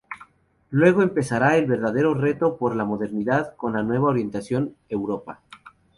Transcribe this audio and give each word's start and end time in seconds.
Luego 0.71 1.03
empezará 1.03 1.57
el 1.57 1.67
verdadero 1.67 2.15
reto 2.15 2.57
por 2.57 2.75
la 2.75 2.85
modernidad, 2.85 3.55
con 3.55 3.73
la 3.73 3.83
nueva 3.83 4.09
orientación: 4.09 4.75
Europa. 4.89 5.41